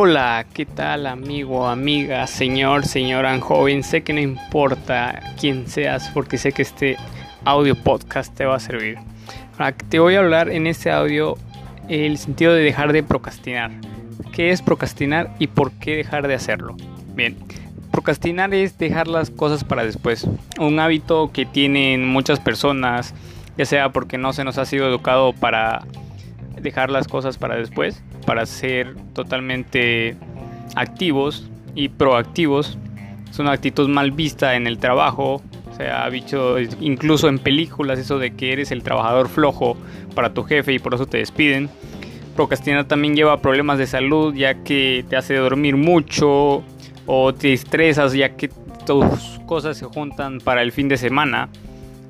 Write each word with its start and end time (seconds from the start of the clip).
Hola, 0.00 0.46
¿qué 0.54 0.64
tal 0.64 1.08
amigo, 1.08 1.66
amiga, 1.66 2.24
señor, 2.28 2.86
señora 2.86 3.36
joven? 3.40 3.82
Sé 3.82 4.04
que 4.04 4.12
no 4.12 4.20
importa 4.20 5.20
quién 5.40 5.66
seas 5.66 6.08
porque 6.14 6.38
sé 6.38 6.52
que 6.52 6.62
este 6.62 6.96
audio 7.44 7.74
podcast 7.74 8.32
te 8.32 8.44
va 8.44 8.54
a 8.54 8.60
servir. 8.60 8.96
Ahora, 9.54 9.72
te 9.72 9.98
voy 9.98 10.14
a 10.14 10.20
hablar 10.20 10.50
en 10.50 10.68
este 10.68 10.92
audio 10.92 11.36
el 11.88 12.16
sentido 12.16 12.54
de 12.54 12.62
dejar 12.62 12.92
de 12.92 13.02
procrastinar. 13.02 13.72
¿Qué 14.32 14.50
es 14.50 14.62
procrastinar 14.62 15.34
y 15.40 15.48
por 15.48 15.72
qué 15.72 15.96
dejar 15.96 16.28
de 16.28 16.34
hacerlo? 16.34 16.76
Bien, 17.16 17.36
procrastinar 17.90 18.54
es 18.54 18.78
dejar 18.78 19.08
las 19.08 19.30
cosas 19.30 19.64
para 19.64 19.84
después. 19.84 20.28
Un 20.60 20.78
hábito 20.78 21.32
que 21.32 21.44
tienen 21.44 22.06
muchas 22.06 22.38
personas, 22.38 23.14
ya 23.56 23.64
sea 23.64 23.90
porque 23.90 24.16
no 24.16 24.32
se 24.32 24.44
nos 24.44 24.58
ha 24.58 24.64
sido 24.64 24.86
educado 24.86 25.32
para 25.32 25.82
dejar 26.60 26.90
las 26.90 27.08
cosas 27.08 27.38
para 27.38 27.56
después 27.56 28.02
para 28.28 28.44
ser 28.44 28.94
totalmente 29.14 30.14
activos 30.74 31.48
y 31.74 31.88
proactivos. 31.88 32.76
Es 33.30 33.38
una 33.38 33.52
actitud 33.52 33.88
mal 33.88 34.10
vista 34.10 34.54
en 34.54 34.66
el 34.66 34.76
trabajo. 34.76 35.42
Se 35.78 35.88
ha 35.88 36.10
dicho 36.10 36.56
incluso 36.58 37.28
en 37.28 37.38
películas 37.38 37.98
eso 37.98 38.18
de 38.18 38.32
que 38.34 38.52
eres 38.52 38.70
el 38.70 38.82
trabajador 38.82 39.28
flojo 39.28 39.78
para 40.14 40.34
tu 40.34 40.42
jefe 40.42 40.74
y 40.74 40.78
por 40.78 40.92
eso 40.92 41.06
te 41.06 41.16
despiden. 41.16 41.70
Procrastinar 42.36 42.84
también 42.84 43.16
lleva 43.16 43.40
problemas 43.40 43.78
de 43.78 43.86
salud 43.86 44.34
ya 44.34 44.62
que 44.62 45.06
te 45.08 45.16
hace 45.16 45.34
dormir 45.36 45.76
mucho 45.76 46.62
o 47.06 47.32
te 47.32 47.54
estresas 47.54 48.12
ya 48.12 48.36
que 48.36 48.50
tus 48.84 49.40
cosas 49.46 49.78
se 49.78 49.86
juntan 49.86 50.38
para 50.40 50.60
el 50.60 50.72
fin 50.72 50.88
de 50.88 50.98
semana 50.98 51.48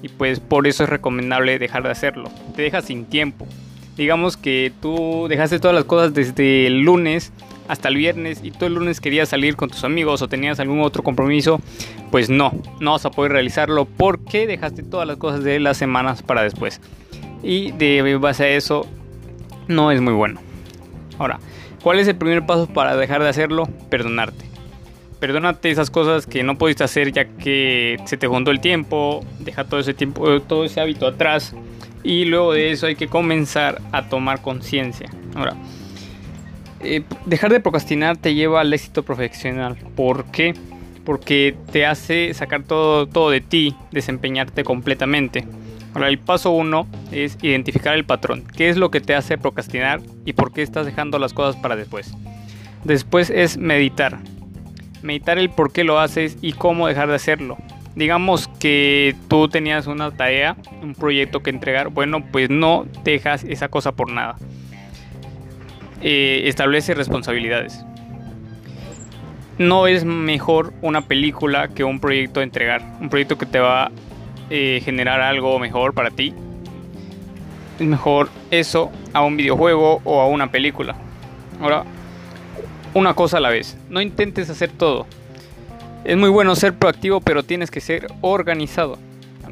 y 0.00 0.08
pues 0.10 0.38
por 0.38 0.68
eso 0.68 0.84
es 0.84 0.90
recomendable 0.90 1.58
dejar 1.58 1.82
de 1.82 1.90
hacerlo. 1.90 2.30
Te 2.54 2.62
deja 2.62 2.82
sin 2.82 3.06
tiempo 3.06 3.48
digamos 3.96 4.36
que 4.36 4.72
tú 4.80 5.26
dejaste 5.28 5.58
todas 5.58 5.74
las 5.74 5.84
cosas 5.84 6.14
desde 6.14 6.66
el 6.66 6.80
lunes 6.80 7.32
hasta 7.68 7.88
el 7.88 7.96
viernes 7.96 8.40
y 8.42 8.50
todo 8.50 8.66
el 8.66 8.74
lunes 8.74 9.00
querías 9.00 9.28
salir 9.28 9.56
con 9.56 9.70
tus 9.70 9.84
amigos 9.84 10.20
o 10.22 10.28
tenías 10.28 10.60
algún 10.60 10.80
otro 10.80 11.02
compromiso, 11.02 11.60
pues 12.10 12.28
no, 12.28 12.52
no 12.80 12.92
vas 12.92 13.06
a 13.06 13.10
poder 13.10 13.32
realizarlo 13.32 13.86
porque 13.86 14.46
dejaste 14.46 14.82
todas 14.82 15.06
las 15.06 15.16
cosas 15.16 15.44
de 15.44 15.60
las 15.60 15.76
semanas 15.76 16.22
para 16.22 16.42
después. 16.42 16.80
Y 17.42 17.72
de 17.72 18.16
base 18.16 18.44
a 18.44 18.48
eso, 18.48 18.86
no 19.68 19.90
es 19.90 20.00
muy 20.00 20.12
bueno. 20.12 20.40
Ahora, 21.18 21.38
¿cuál 21.82 21.98
es 21.98 22.08
el 22.08 22.16
primer 22.16 22.44
paso 22.44 22.66
para 22.66 22.96
dejar 22.96 23.22
de 23.22 23.28
hacerlo? 23.28 23.68
Perdonarte. 23.88 24.44
Perdónate 25.20 25.70
esas 25.70 25.90
cosas 25.90 26.26
que 26.26 26.42
no 26.42 26.58
pudiste 26.58 26.84
hacer 26.84 27.12
ya 27.12 27.24
que 27.24 27.96
se 28.04 28.16
te 28.16 28.26
juntó 28.26 28.50
el 28.50 28.60
tiempo, 28.60 29.24
deja 29.38 29.64
todo 29.64 29.80
ese 29.80 29.94
tiempo, 29.94 30.40
todo 30.42 30.64
ese 30.64 30.80
hábito 30.80 31.06
atrás 31.06 31.54
y 32.04 32.26
luego 32.26 32.52
de 32.52 32.70
eso 32.70 32.86
hay 32.86 32.94
que 32.94 33.08
comenzar 33.08 33.80
a 33.90 34.08
tomar 34.08 34.42
conciencia. 34.42 35.10
Ahora, 35.34 35.56
eh, 36.80 37.02
dejar 37.24 37.50
de 37.50 37.60
procrastinar 37.60 38.18
te 38.18 38.34
lleva 38.34 38.60
al 38.60 38.72
éxito 38.72 39.02
profesional. 39.02 39.76
¿Por 39.96 40.26
qué? 40.26 40.54
Porque 41.04 41.56
te 41.72 41.86
hace 41.86 42.32
sacar 42.34 42.62
todo, 42.62 43.06
todo 43.06 43.30
de 43.30 43.40
ti, 43.40 43.74
desempeñarte 43.90 44.62
completamente. 44.62 45.46
Ahora, 45.94 46.08
el 46.08 46.18
paso 46.18 46.50
uno 46.50 46.86
es 47.10 47.38
identificar 47.40 47.94
el 47.94 48.04
patrón. 48.04 48.44
¿Qué 48.54 48.68
es 48.68 48.76
lo 48.76 48.90
que 48.90 49.00
te 49.00 49.14
hace 49.14 49.38
procrastinar 49.38 50.00
y 50.26 50.34
por 50.34 50.52
qué 50.52 50.62
estás 50.62 50.86
dejando 50.86 51.18
las 51.18 51.32
cosas 51.32 51.56
para 51.56 51.74
después? 51.74 52.12
Después 52.84 53.30
es 53.30 53.56
meditar. 53.56 54.18
Meditar 55.02 55.38
el 55.38 55.50
por 55.50 55.72
qué 55.72 55.84
lo 55.84 55.98
haces 55.98 56.36
y 56.42 56.52
cómo 56.52 56.86
dejar 56.86 57.08
de 57.08 57.14
hacerlo 57.14 57.56
digamos 57.94 58.43
que 58.64 59.14
tú 59.28 59.46
tenías 59.46 59.86
una 59.86 60.10
tarea, 60.10 60.56
un 60.80 60.94
proyecto 60.94 61.42
que 61.42 61.50
entregar, 61.50 61.90
bueno, 61.90 62.24
pues 62.32 62.48
no 62.48 62.86
dejas 63.04 63.44
esa 63.44 63.68
cosa 63.68 63.92
por 63.92 64.10
nada. 64.10 64.36
Eh, 66.00 66.44
establece 66.46 66.94
responsabilidades. 66.94 67.84
No 69.58 69.86
es 69.86 70.06
mejor 70.06 70.72
una 70.80 71.02
película 71.02 71.68
que 71.68 71.84
un 71.84 72.00
proyecto 72.00 72.40
a 72.40 72.42
entregar, 72.42 72.80
un 73.02 73.10
proyecto 73.10 73.36
que 73.36 73.44
te 73.44 73.58
va 73.58 73.84
a 73.84 73.90
eh, 74.48 74.80
generar 74.82 75.20
algo 75.20 75.58
mejor 75.58 75.92
para 75.92 76.10
ti. 76.10 76.32
Es 77.78 77.86
mejor 77.86 78.30
eso 78.50 78.90
a 79.12 79.20
un 79.20 79.36
videojuego 79.36 80.00
o 80.04 80.22
a 80.22 80.26
una 80.26 80.50
película. 80.50 80.94
Ahora, 81.60 81.84
una 82.94 83.12
cosa 83.12 83.36
a 83.36 83.40
la 83.40 83.50
vez. 83.50 83.76
No 83.90 84.00
intentes 84.00 84.48
hacer 84.48 84.70
todo. 84.70 85.06
Es 86.04 86.18
muy 86.18 86.28
bueno 86.28 86.54
ser 86.54 86.74
proactivo, 86.74 87.22
pero 87.22 87.42
tienes 87.44 87.70
que 87.70 87.80
ser 87.80 88.08
organizado. 88.20 88.98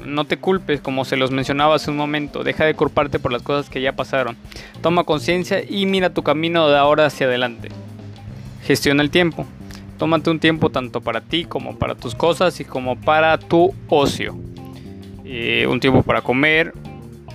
No 0.05 0.27
te 0.27 0.37
culpes, 0.37 0.83
como 0.83 1.07
se 1.07 1.17
los 1.17 1.31
mencionaba 1.31 1.77
hace 1.77 1.91
un 1.91 1.97
momento. 1.97 2.45
Deja 2.45 2.67
de 2.67 2.75
culparte 2.75 3.19
por 3.19 3.33
las 3.33 3.43
cosas 3.43 3.71
que 3.71 3.81
ya 3.81 3.93
pasaron. 3.93 4.37
Toma 4.83 5.05
conciencia 5.05 5.63
y 5.67 5.87
mira 5.87 6.13
tu 6.13 6.23
camino 6.23 6.69
de 6.69 6.77
ahora 6.77 7.07
hacia 7.07 7.27
adelante. 7.27 7.69
Gestiona 8.65 9.03
el 9.03 9.11
tiempo. 9.11 9.47
Tómate 9.97 10.29
un 10.29 10.41
tiempo 10.41 10.69
tanto 10.69 11.01
para 11.01 11.23
ti 11.23 11.45
como 11.45 11.79
para 11.79 11.95
tus 11.95 12.15
cosas 12.15 12.61
y 12.61 12.67
como 12.67 13.01
para 13.01 13.39
tu 13.39 13.75
ocio. 13.89 14.37
Eh, 15.25 15.67
un 15.67 15.81
tiempo 15.81 16.03
para 16.03 16.21
comer, 16.21 16.75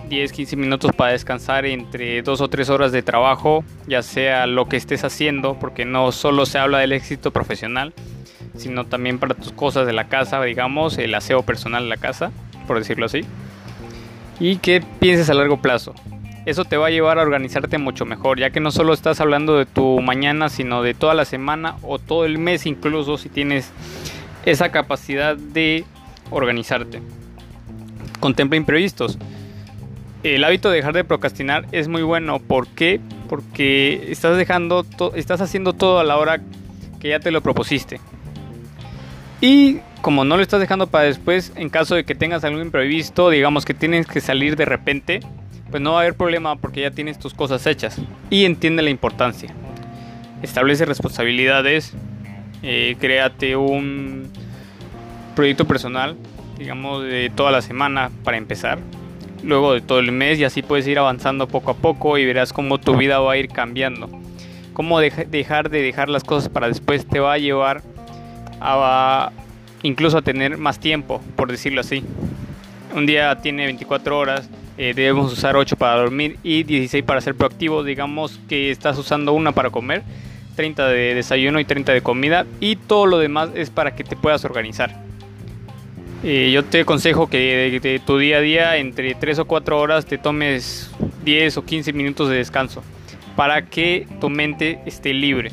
10-15 0.09 0.57
minutos 0.57 0.91
para 0.95 1.13
descansar 1.13 1.65
entre 1.65 2.21
2 2.21 2.41
o 2.41 2.47
3 2.49 2.69
horas 2.69 2.91
de 2.91 3.01
trabajo, 3.01 3.63
ya 3.87 4.03
sea 4.03 4.45
lo 4.45 4.67
que 4.67 4.77
estés 4.77 5.03
haciendo, 5.03 5.57
porque 5.59 5.85
no 5.85 6.11
solo 6.11 6.45
se 6.45 6.59
habla 6.59 6.79
del 6.79 6.91
éxito 6.91 7.31
profesional, 7.31 7.93
sino 8.57 8.85
también 8.85 9.19
para 9.19 9.35
tus 9.35 9.51
cosas 9.51 9.87
de 9.87 9.93
la 9.93 10.07
casa, 10.07 10.41
digamos, 10.41 10.97
el 10.97 11.13
aseo 11.15 11.43
personal 11.43 11.83
de 11.83 11.89
la 11.89 11.97
casa, 11.97 12.31
por 12.67 12.77
decirlo 12.77 13.05
así. 13.05 13.21
Y 14.39 14.57
que 14.57 14.83
pienses 14.99 15.29
a 15.29 15.33
largo 15.33 15.61
plazo. 15.61 15.93
Eso 16.45 16.63
te 16.63 16.77
va 16.77 16.87
a 16.87 16.91
llevar 16.91 17.19
a 17.19 17.23
organizarte 17.23 17.77
mucho 17.77 18.05
mejor, 18.05 18.39
ya 18.39 18.51
que 18.51 18.59
no 18.59 18.71
solo 18.71 18.93
estás 18.93 19.19
hablando 19.19 19.57
de 19.57 19.65
tu 19.65 19.99
mañana, 19.99 20.47
sino 20.47 20.81
de 20.81 20.93
toda 20.93 21.13
la 21.13 21.25
semana 21.25 21.75
o 21.81 21.99
todo 21.99 22.23
el 22.25 22.37
mes 22.37 22.65
incluso 22.65 23.17
si 23.17 23.27
tienes 23.27 23.71
esa 24.45 24.69
capacidad 24.69 25.35
de 25.35 25.83
organizarte. 26.31 27.01
Contempla 28.21 28.55
imprevistos. 28.55 29.17
El 30.23 30.43
hábito 30.43 30.69
de 30.69 30.77
dejar 30.77 30.93
de 30.93 31.03
procrastinar 31.03 31.65
es 31.73 31.87
muy 31.87 32.01
bueno. 32.01 32.39
¿Por 32.39 32.67
qué? 32.67 33.01
Porque 33.27 34.09
estás 34.09 34.37
dejando, 34.37 34.85
estás 35.15 35.41
haciendo 35.41 35.73
todo 35.73 35.99
a 35.99 36.03
la 36.03 36.17
hora 36.17 36.39
que 36.99 37.09
ya 37.09 37.19
te 37.19 37.31
lo 37.31 37.41
propusiste. 37.41 37.99
Y 39.41 39.79
como 40.01 40.25
no 40.25 40.37
lo 40.37 40.43
estás 40.43 40.59
dejando 40.59 40.87
para 40.87 41.05
después, 41.05 41.51
en 41.55 41.69
caso 41.69 41.95
de 41.95 42.03
que 42.03 42.15
tengas 42.15 42.43
algún 42.43 42.61
imprevisto, 42.61 43.29
digamos 43.29 43.65
que 43.65 43.73
tienes 43.73 44.07
que 44.07 44.21
salir 44.21 44.55
de 44.55 44.65
repente, 44.65 45.19
pues 45.69 45.81
no 45.81 45.93
va 45.93 45.99
a 45.99 46.01
haber 46.01 46.15
problema 46.15 46.55
porque 46.55 46.81
ya 46.81 46.91
tienes 46.91 47.19
tus 47.19 47.33
cosas 47.33 47.65
hechas. 47.67 47.99
Y 48.29 48.45
entiende 48.45 48.81
la 48.81 48.89
importancia. 48.89 49.53
Establece 50.41 50.85
responsabilidades, 50.85 51.93
eh, 52.63 52.95
créate 52.99 53.55
un 53.55 54.29
proyecto 55.35 55.65
personal, 55.65 56.15
digamos, 56.57 57.03
de 57.03 57.31
toda 57.35 57.51
la 57.51 57.61
semana 57.61 58.11
para 58.23 58.37
empezar. 58.37 58.79
Luego 59.43 59.73
de 59.73 59.81
todo 59.81 59.99
el 59.99 60.11
mes 60.11 60.39
y 60.39 60.45
así 60.45 60.63
puedes 60.63 60.87
ir 60.87 60.97
avanzando 60.97 61.47
poco 61.47 61.71
a 61.71 61.75
poco 61.75 62.17
y 62.17 62.25
verás 62.25 62.53
cómo 62.53 62.79
tu 62.79 62.97
vida 62.97 63.19
va 63.19 63.33
a 63.33 63.37
ir 63.37 63.49
cambiando. 63.49 64.09
Cómo 64.73 64.99
dejar 64.99 65.69
de 65.69 65.81
dejar 65.81 66.09
las 66.09 66.23
cosas 66.23 66.49
para 66.49 66.67
después 66.67 67.05
te 67.05 67.19
va 67.19 67.33
a 67.33 67.37
llevar 67.37 67.83
a, 68.59 69.31
incluso 69.83 70.17
a 70.17 70.21
tener 70.21 70.57
más 70.57 70.79
tiempo, 70.79 71.21
por 71.35 71.51
decirlo 71.51 71.81
así. 71.81 72.03
Un 72.95 73.05
día 73.05 73.35
tiene 73.41 73.65
24 73.65 74.17
horas, 74.17 74.49
eh, 74.77 74.93
debemos 74.95 75.31
usar 75.31 75.55
8 75.55 75.75
para 75.75 75.95
dormir 75.95 76.37
y 76.43 76.63
16 76.63 77.03
para 77.03 77.21
ser 77.21 77.35
proactivo. 77.35 77.83
Digamos 77.83 78.39
que 78.47 78.71
estás 78.71 78.97
usando 78.97 79.33
una 79.33 79.51
para 79.51 79.69
comer, 79.69 80.03
30 80.55 80.87
de 80.87 81.15
desayuno 81.15 81.59
y 81.59 81.65
30 81.65 81.93
de 81.93 82.01
comida 82.01 82.45
y 82.59 82.75
todo 82.75 83.05
lo 83.05 83.17
demás 83.19 83.49
es 83.55 83.69
para 83.69 83.95
que 83.95 84.03
te 84.03 84.15
puedas 84.15 84.45
organizar. 84.45 85.07
Eh, 86.23 86.49
yo 86.51 86.65
te 86.65 86.81
aconsejo 86.81 87.29
que 87.29 87.79
de, 87.81 87.99
tu 87.99 88.17
día 88.17 88.37
a 88.37 88.41
día 88.41 88.77
entre 88.77 89.13
3 89.13 89.39
o 89.39 89.45
4 89.45 89.79
horas 89.79 90.05
te 90.05 90.17
tomes 90.17 90.89
10 91.23 91.57
o 91.57 91.65
15 91.65 91.93
minutos 91.93 92.29
de 92.29 92.37
descanso 92.37 92.83
para 93.35 93.67
que 93.67 94.07
tu 94.19 94.29
mente 94.29 94.79
esté 94.87 95.13
libre 95.13 95.51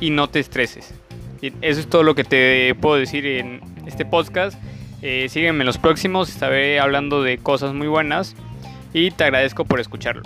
y 0.00 0.08
no 0.08 0.28
te 0.28 0.40
estreses 0.40 0.94
eso 1.42 1.80
es 1.80 1.88
todo 1.88 2.02
lo 2.02 2.14
que 2.14 2.24
te 2.24 2.74
puedo 2.74 2.96
decir 2.96 3.26
en 3.26 3.60
este 3.86 4.04
podcast. 4.04 4.58
Eh, 5.02 5.28
sígueme 5.28 5.60
en 5.60 5.66
los 5.66 5.78
próximos, 5.78 6.28
estaré 6.28 6.80
hablando 6.80 7.22
de 7.22 7.38
cosas 7.38 7.74
muy 7.74 7.86
buenas 7.86 8.34
y 8.92 9.10
te 9.10 9.24
agradezco 9.24 9.64
por 9.64 9.80
escucharlo. 9.80 10.22